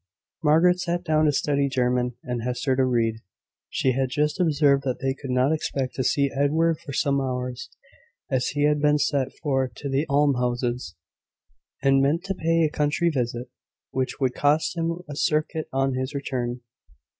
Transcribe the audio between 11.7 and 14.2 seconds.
and meant to pay a country visit which